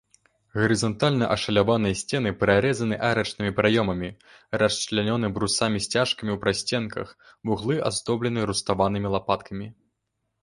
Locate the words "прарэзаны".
2.43-2.95